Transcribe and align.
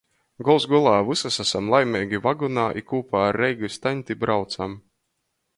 Gols 0.45 0.63
golā 0.71 0.93
vysys 1.09 1.37
asam 1.43 1.69
laimeigi 1.75 2.21
vagonā 2.25 2.65
i 2.81 2.85
kūpā 2.93 3.23
ar 3.27 3.41
Reigys 3.45 3.81
taņti 3.87 4.21
braucam. 4.25 4.79